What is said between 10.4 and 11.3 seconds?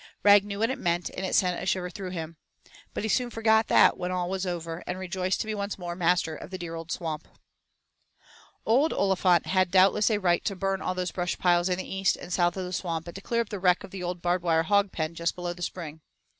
to burn all those